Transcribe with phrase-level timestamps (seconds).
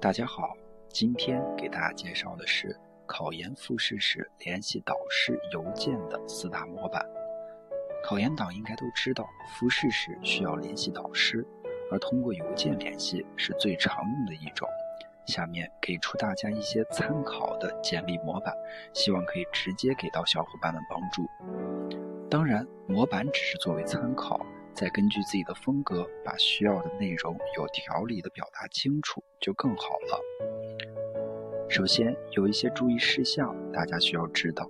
[0.00, 0.56] 大家好，
[0.88, 2.74] 今天给大家介绍的是
[3.04, 7.04] 考研复试时联系导师邮件的四大模板。
[8.02, 9.28] 考研党应该都知道，
[9.58, 11.46] 复试时需要联系导师，
[11.92, 14.66] 而通过邮件联系是最常用的一种。
[15.26, 18.54] 下面给出大家一些参考的简历模板，
[18.94, 21.28] 希望可以直接给到小伙伴们帮助。
[22.30, 24.40] 当然，模板只是作为参考。
[24.72, 30.20] 再根据自己的风格，把需要的内容有条理的表达清楚，就更好了。
[31.68, 34.68] 首先，有一些注意事项，大家需要知道：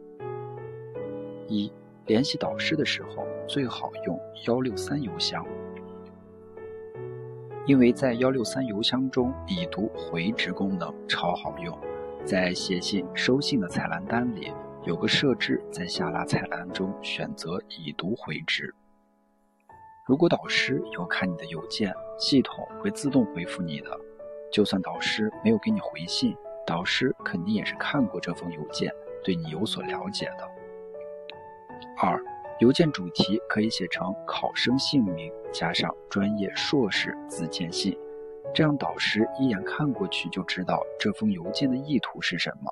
[1.47, 1.73] 一、
[2.07, 5.47] 联系导师的时候，最好用幺六三邮箱，
[7.67, 11.79] 因为在幺六三邮箱中，已读回执功能超好用。
[12.25, 14.53] 在写信收信的菜单单里，
[14.85, 18.75] 有个设置，在下拉菜单中选择已读回执。
[20.11, 23.97] 如果导师有看你的邮件，系统会自动回复你的。
[24.51, 26.37] 就算导师没有给你回信，
[26.67, 30.45] 导师肯定也是看过这封邮件，对你有所了解的。
[31.97, 32.21] 二，
[32.59, 37.97] 邮件主题可以写成考生姓名加上专业硕士自荐信，
[38.53, 42.69] 这样导师一眼看过去就知道这封邮件的意图是什么，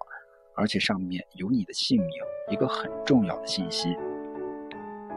[0.57, 2.11] 而且上面有你的姓名，
[2.51, 3.97] 一个很重要的信息。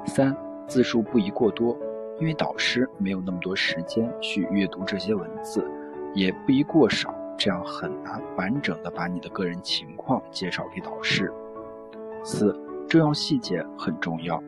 [0.06, 1.76] 三，字数不宜过多。
[2.22, 5.68] 因为导师没有那么多时间去阅读这些文字，
[6.14, 11.34] 也不宜过少，这样很难完整的把你的个人情况介绍给导师。
[12.24, 12.56] 四，
[12.88, 14.40] 重要细节很重要，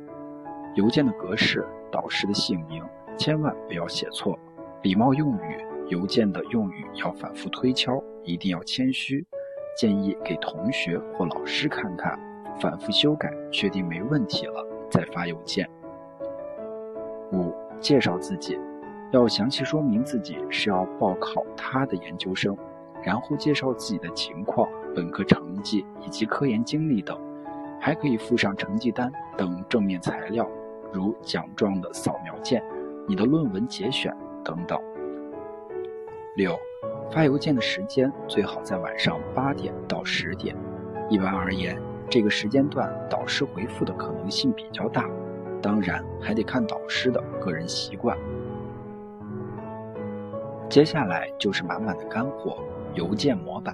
[0.76, 2.84] 邮件的格式、导师的姓名，
[3.18, 4.38] 千万不要写错。
[4.84, 9.26] 礼貌用语，邮件的用语要反复推敲，一定要谦虚，
[9.76, 12.20] 建议给同学或老师看看，
[12.60, 15.68] 反复修改，确定没问题了再发邮件。
[17.84, 18.58] 介绍自己，
[19.12, 22.58] 要详细说明自己是要报考他的研究生，
[23.04, 27.20] 然后介绍自己的情况、本科成绩以及科研经历等，
[27.82, 30.50] 还可以附上成绩单等正面材料，
[30.94, 32.64] 如奖状的扫描件、
[33.06, 34.80] 你的论文节选等等。
[36.38, 36.58] 六，
[37.12, 40.56] 发邮件的时间最好在晚上八点到十点，
[41.10, 41.78] 一般而言，
[42.10, 45.06] 这个时间段导师回复的可能性比较大。
[45.64, 48.18] 当然还得看导师的个人习惯。
[50.70, 52.58] 接下来就是满满的干货，
[52.94, 53.74] 邮件模板。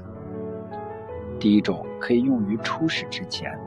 [1.40, 3.58] 第一种可以用于初试之前。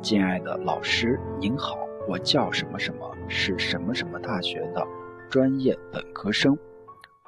[0.00, 4.86] 敬爱的老师您好，我叫什么什么，是什么什么大学的
[5.28, 6.56] 专业本科生。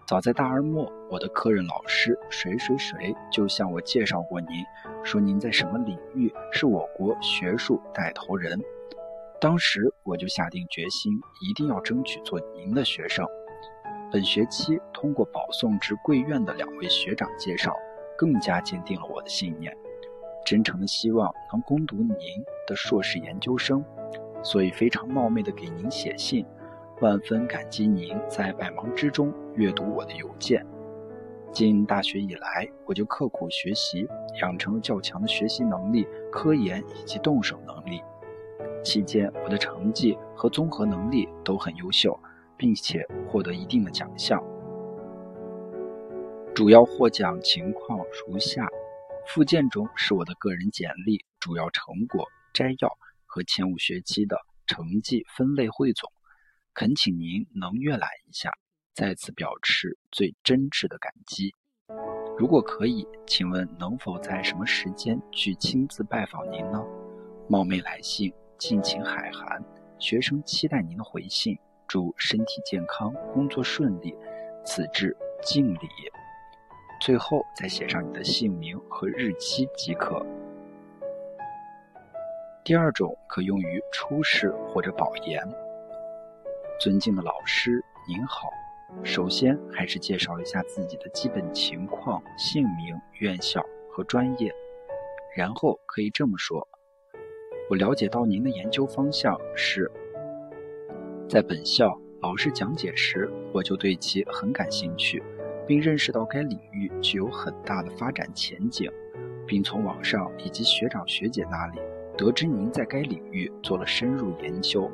[0.06, 4.48] 早在大二末，我的科任老师谁谁谁就向我介绍过您，
[5.02, 8.60] 说您在什么领域是我国学术带头人。
[9.40, 13.26] 当时我就下定决心，一定要争取做您的学生。
[14.12, 17.74] 本学期通过保送至贵院的两位学长介绍，
[18.18, 19.74] 更加坚定了我的信念，
[20.44, 22.18] 真诚的希望能攻读您
[22.66, 23.82] 的硕士研究生，
[24.42, 26.44] 所以非常冒昧的给您写信，
[27.00, 30.62] 万分感激您在百忙之中阅读我的邮件。
[31.50, 34.06] 进大学以来，我就刻苦学习，
[34.42, 38.02] 养成了较强的学习能力、科研以及动手能力。
[38.82, 42.18] 期间，我的成绩和综合能力都很优秀，
[42.56, 44.42] 并且获得一定的奖项。
[46.54, 48.68] 主要获奖情况如下：
[49.26, 52.90] 附件中是我的个人简历、主要成果摘要
[53.24, 54.36] 和前五学期的
[54.66, 56.10] 成绩分类汇总。
[56.74, 58.50] 恳请您能阅览一下，
[58.94, 61.54] 再次表示最真挚的感激。
[62.38, 66.82] 如果可以，请问能否在什么时间去亲自拜访您呢？
[67.48, 68.32] 冒昧来信。
[68.60, 69.64] 敬请海涵，
[69.98, 71.58] 学生期待您的回信。
[71.88, 74.14] 祝身体健康，工作顺利。
[74.66, 75.88] 此致敬礼。
[77.00, 80.24] 最后再写上你的姓名和日期即可。
[82.62, 85.42] 第二种可用于初试或者保研。
[86.78, 88.50] 尊敬的老师，您好。
[89.02, 94.52] 首先还是介绍一下自己的基本情况、姓名、院校和专业，
[95.34, 96.68] 然后可以这么说。
[97.70, 99.88] 我了解到您的研究方向是
[101.28, 105.22] 在本校老师讲解时，我就对其很感兴趣，
[105.68, 108.90] 并认识到该领域具有很大的发展前景，
[109.46, 111.78] 并从网上以及学长学姐那里
[112.18, 114.90] 得知您在该领域做了深入研究，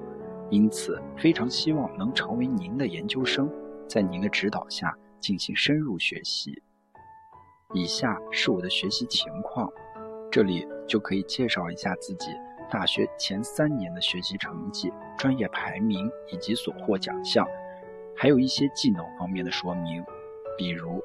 [0.50, 3.50] 因此非常希望能成为您的研究生，
[3.88, 6.62] 在您的指导下进行深入学习。
[7.72, 9.72] 以下是我的学习情况，
[10.30, 12.26] 这里就可以介绍一下自己。
[12.70, 17.46] 大学前三年的学习成绩、专业排名以及所获奖项，
[18.16, 20.04] 还有一些技能方面的说明，
[20.58, 21.00] 比如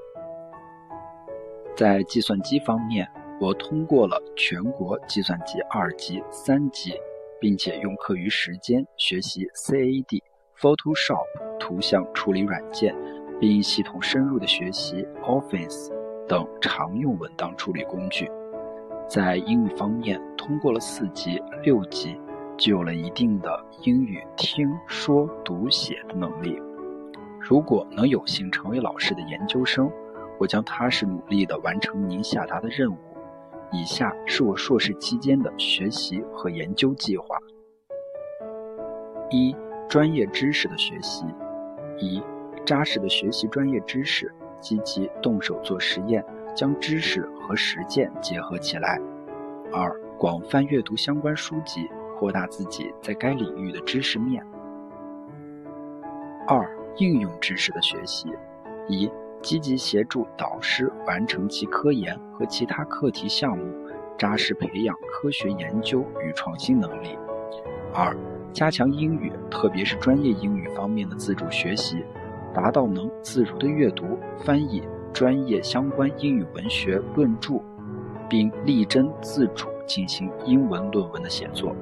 [1.75, 3.07] 在计算机方面，
[3.39, 6.93] 我通过了全国计算机二级、三级，
[7.39, 10.21] 并且用课余时间学习 CAD、
[10.59, 11.25] Photoshop
[11.59, 12.95] 图像处理软件，
[13.39, 15.91] 并系统深入的学习 Office
[16.27, 18.29] 等常用文档处理工具。
[19.13, 22.17] 在英语方面，通过了四级、六级，
[22.57, 26.57] 具有了一定的英语听说读写的能力。
[27.37, 29.91] 如果能有幸成为老师的研究生，
[30.39, 32.95] 我将踏实努力地完成您下达的任务。
[33.73, 37.37] 以下是我硕士期间的学习和研究计划：
[39.29, 39.53] 一、
[39.89, 41.25] 专业知识的学习；
[41.97, 42.23] 一、
[42.65, 46.23] 扎实的学习专业知识，积极动手做实验，
[46.61, 49.01] 将知识和实践结合起来；
[49.73, 54.39] 二、广泛阅读相关书籍，扩大自己在该领域的知识面；
[56.47, 56.63] 二、
[56.97, 58.29] 应用知识的学习；
[58.87, 59.11] 一、
[59.41, 63.65] 积极协助导师完成其科研和其他课题项目，
[64.15, 67.17] 扎实培养科学研究与创新能力；
[67.91, 68.15] 二、
[68.53, 72.05] 加强英语，特别是专业英语方面的自主学习，
[72.53, 77.61] 达到能自如的阅读、翻译专业相关英语文学论著，
[78.29, 81.75] 并力争自主进行英文论文的写作；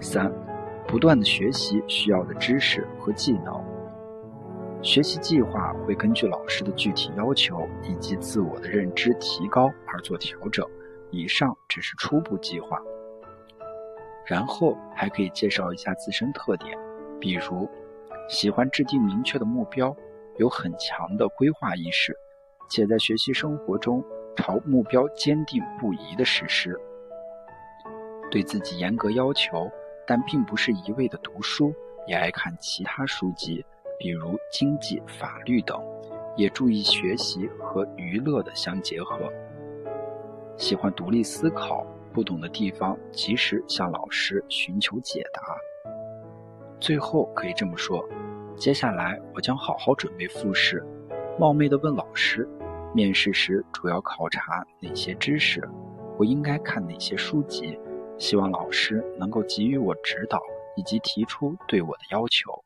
[0.00, 0.32] 三、
[0.86, 3.62] 不断的学习需要的知识和技能。
[4.82, 10.64] 学习计划会根据老师的具体要求以及自我的认知提高而做调整。
[11.10, 12.80] 以上只是初步计划。
[14.26, 16.76] 然后还可以介绍一下自身特点，
[17.20, 17.68] 比如
[18.28, 19.96] 喜欢制定明确的目标，
[20.36, 22.12] 有很强的规划意识，
[22.68, 24.04] 且在学习生活中
[24.36, 26.78] 朝目标坚定不移的实施。
[28.30, 29.70] 对自己严格要求，
[30.06, 31.72] 但并不是一味的读书，
[32.06, 33.64] 也爱看其他书籍。
[33.98, 35.80] 比如经济、法律等，
[36.36, 39.32] 也注意学习和娱乐的相结合。
[40.58, 45.40] 喜欢独立思考，不懂的地方及时向老师寻求解答。
[46.78, 48.06] 最后可以这么说：
[48.54, 50.84] 接下来我将好好准备复试。
[51.38, 52.48] 冒昧地问老师，
[52.94, 55.62] 面试时主要考察哪些知识？
[56.18, 57.78] 我应该看哪些书籍？
[58.18, 60.40] 希望老师能够给予我指导，
[60.76, 62.64] 以及提出对我的要求。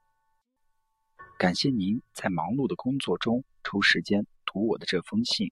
[1.37, 5.51] 感谢您在忙碌的工作中抽时间读我的这封信，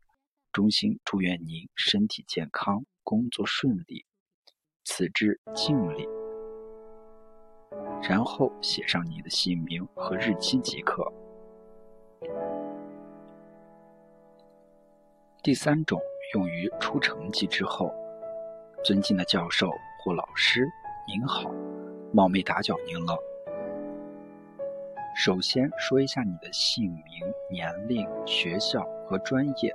[0.53, 4.05] 衷心祝愿您身体健康，工作顺利。
[4.85, 6.09] 此致敬礼。
[8.01, 11.13] 然后写上你的姓名和日期即可。
[15.41, 16.01] 第三种
[16.35, 17.95] 用于出成绩之后，
[18.85, 19.71] 尊敬的教授
[20.01, 20.69] 或老师，
[21.07, 21.49] 您好，
[22.13, 23.17] 冒昧打搅您了。
[25.15, 27.05] 首先说一下你的姓名、
[27.49, 29.73] 年龄、学校和专业，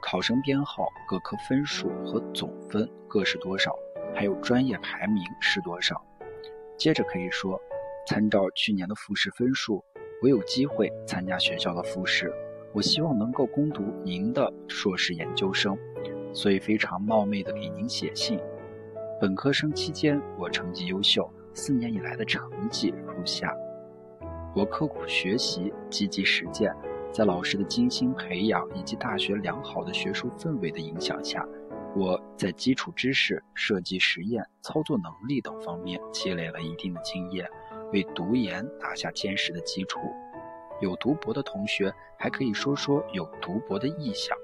[0.00, 3.76] 考生编号、各科分数和总分各是多少，
[4.14, 6.00] 还有专业排名是多少。
[6.78, 7.60] 接着可以说，
[8.06, 9.84] 参照去年的复试分数，
[10.22, 12.32] 我有机会参加学校的复试，
[12.74, 15.76] 我希望能够攻读您的硕士研究生，
[16.32, 18.40] 所以非常冒昧的给您写信。
[19.20, 23.54] 本科生期间我成绩优秀，四年以来的成绩如下。
[24.54, 26.74] 我刻苦学习，积极实践，
[27.12, 31.46] 在老师的精心培养以及大学良好的学术氛围的影响下，
[31.94, 37.46] 我在基础知识、设计实验、操作能力等方面积累了一定的经验，
[37.92, 40.00] 为读研打下坚实的基础。
[40.82, 44.36] 有读博的同学还可以说说有读博的意向。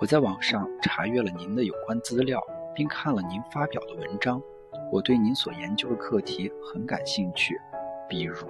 [0.00, 2.42] 我在网上查阅了您的有关资料，
[2.74, 4.42] 并看了您发表的文章，
[4.90, 7.56] 我对您所研究的课题很感兴趣。
[8.08, 8.48] 比如，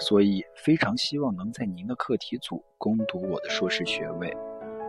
[0.00, 4.36] 所以非常希望能在您的课题组攻读我的硕士学位。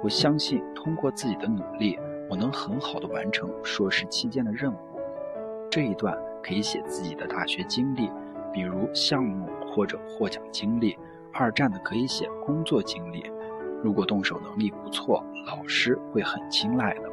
[0.03, 1.95] 我相信通过自己的努力，
[2.27, 4.77] 我能很好的完成硕士期间的任务。
[5.69, 8.09] 这一段可以写自己的大学经历，
[8.53, 10.97] 比如项目或者获奖经历；
[11.33, 13.23] 二战的可以写工作经历。
[13.83, 17.09] 如果动手能力不错，老师会很青睐的。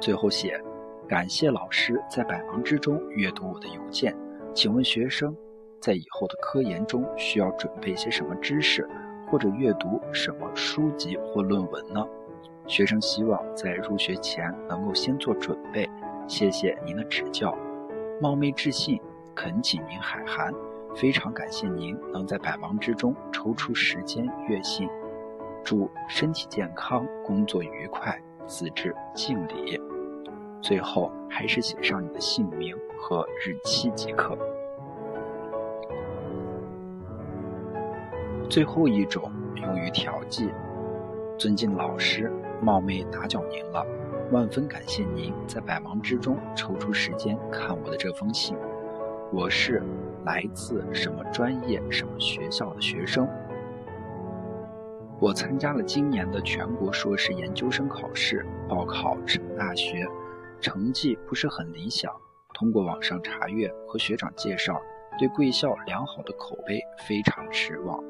[0.00, 0.60] 最后写。
[1.08, 4.12] 感谢老师在百忙之中阅读我的邮件。
[4.52, 5.36] 请问学生，
[5.80, 8.88] 在以后的科研中需要准备些什么知识，
[9.30, 12.04] 或者阅读什么书籍或论文呢？
[12.66, 15.88] 学生希望在入学前能够先做准备。
[16.26, 17.56] 谢谢您的指教。
[18.20, 19.00] 冒昧致信，
[19.36, 20.52] 恳请您海涵。
[20.96, 24.88] 非常感谢您能在百忙之中抽出时间阅信。
[25.62, 28.18] 祝身体健康，工作愉快。
[28.46, 29.78] 自致敬礼。
[30.62, 34.38] 最后还是写上你的姓名和日期即可。
[38.48, 40.48] 最后一种用于调剂。
[41.36, 43.84] 尊敬老师，冒昧打搅您了，
[44.30, 48.56] 万分感谢您在百忙之中抽出时间看我的这封信。
[49.32, 49.82] 我是
[50.24, 53.28] 来自什么专业、什么学校的学生。
[55.18, 60.06] 我参加了今年的全国硕士研究生考试，报考什么大学，
[60.60, 62.12] 成绩不是很理想。
[62.54, 64.80] 通过网上查阅和学长介绍，
[65.18, 68.02] 对贵校良好的口碑非常失望。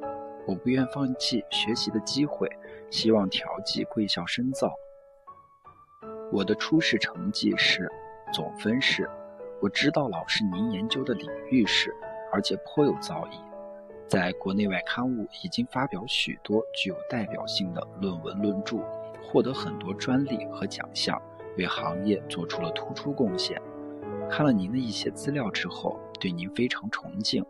[0.47, 2.47] 我不愿放弃学习的机会，
[2.91, 4.75] 希望调剂贵校深造。
[6.31, 7.91] 我的初试成绩是
[8.33, 9.09] 总分是。
[9.61, 11.95] 我知道老师您研究的领域是，
[12.31, 13.39] 而且颇有造诣，
[14.07, 18.79] 在国内外刊物已经发表许多具有代表性的论文论著，
[19.23, 21.21] 获得很多专利和奖项，
[21.57, 23.61] 为行业做出了突出贡献。
[24.29, 27.45] 看了您的一些资料之后，对您非常崇敬。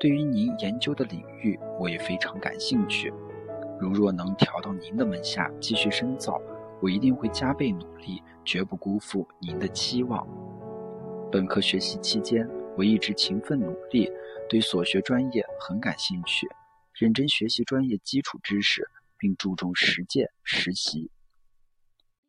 [0.00, 3.12] 对于您研究的领域，我也非常感兴趣。
[3.78, 6.40] 如若能调到您的门下继续深造，
[6.80, 10.26] 我一定会加倍努力，绝不辜负您的期望。
[11.32, 12.46] 本科学习期间，
[12.76, 14.06] 我一直勤奋努力，
[14.50, 16.46] 对所学专业很感兴趣，
[16.92, 18.86] 认真学习专业基础知识，
[19.16, 21.10] 并注重实践实习。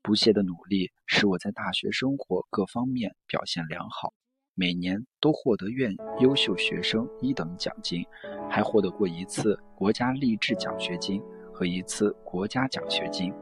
[0.02, 4.14] 不懈的努力使我在大学生活各方面表现良好，
[4.56, 8.06] 每年都获得院优秀学生一等奖金，
[8.50, 11.22] 还获得过一次国家励志奖学金
[11.54, 13.34] 和一次国家奖学金。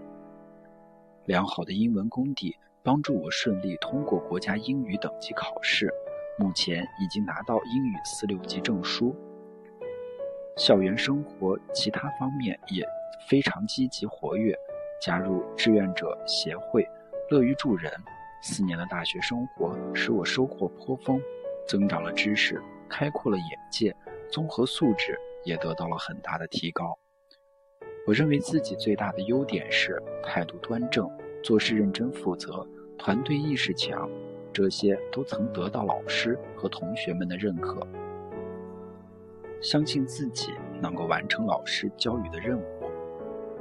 [1.25, 5.93] 良好的英文功底帮助我顺利通过国家英语等级考试，
[6.37, 9.15] 目前已经拿到英语四六级证书。
[10.57, 12.85] 校园生活其他方面也
[13.27, 14.55] 非常积极活跃。
[14.99, 16.87] 加入志愿者协会，
[17.31, 17.91] 乐于助人。
[18.43, 21.19] 四年的大学生活使我收获颇丰，
[21.67, 23.95] 增长了知识，开阔了眼界，
[24.31, 26.97] 综合素质也得到了很大的提高。
[28.05, 31.09] 我认为自己最大的优点是态度端正，
[31.43, 32.67] 做事认真负责，
[32.97, 34.09] 团队意识强，
[34.53, 37.85] 这些都曾得到老师和同学们的认可。
[39.61, 42.63] 相信自己能够完成老师交予的任务。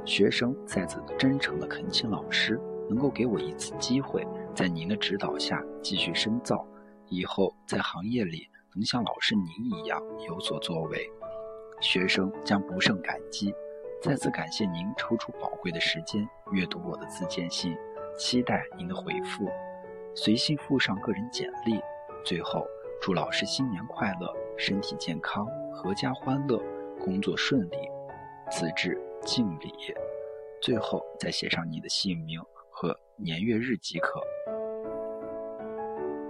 [0.03, 2.59] 学生再次真诚地恳请老师
[2.89, 6.65] 能够给我一次机会，在您的指导下继续深造，
[7.07, 11.07] 以后在行业里能像老师您一样有所作为。
[11.79, 13.53] 学生将不胜感激。
[14.01, 17.77] 再次感谢您抽出宝贵的时间阅读我的自荐信，
[18.17, 19.47] 期待您的回复。
[20.15, 21.79] 随信附上个人简历。
[22.25, 22.65] 最后，
[22.99, 26.59] 祝老师新年快乐，身体健康，阖家欢乐，
[26.99, 27.77] 工作顺利。
[28.49, 28.99] 此致。
[29.23, 29.71] 敬礼，
[30.63, 32.41] 最后再写上你的姓名
[32.71, 34.19] 和年月日即可。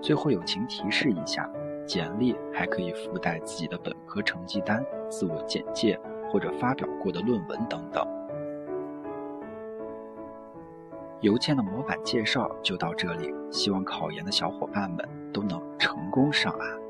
[0.01, 1.49] 最后友情提示一下，
[1.87, 5.97] 简历还可以附带自己的本科成绩单、自我简介
[6.31, 8.07] 或者发表过的论文等等。
[11.19, 16.80] 邮件的模板介绍就到这里，希望考研的小伙伴们都能成功上岸。